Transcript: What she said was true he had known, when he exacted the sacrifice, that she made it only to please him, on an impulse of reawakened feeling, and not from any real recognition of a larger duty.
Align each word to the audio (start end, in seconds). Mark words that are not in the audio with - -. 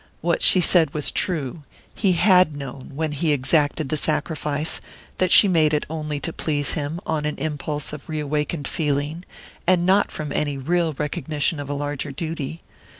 What 0.21 0.41
she 0.41 0.61
said 0.61 0.95
was 0.95 1.11
true 1.11 1.61
he 1.93 2.13
had 2.13 2.57
known, 2.57 2.93
when 2.95 3.11
he 3.11 3.31
exacted 3.31 3.89
the 3.89 3.97
sacrifice, 3.97 4.81
that 5.19 5.29
she 5.31 5.47
made 5.47 5.75
it 5.75 5.85
only 5.91 6.19
to 6.21 6.33
please 6.33 6.73
him, 6.73 6.99
on 7.05 7.23
an 7.25 7.37
impulse 7.37 7.93
of 7.93 8.09
reawakened 8.09 8.67
feeling, 8.67 9.25
and 9.67 9.85
not 9.85 10.09
from 10.11 10.31
any 10.31 10.57
real 10.57 10.93
recognition 10.93 11.59
of 11.59 11.69
a 11.69 11.75
larger 11.75 12.11
duty. 12.11 12.63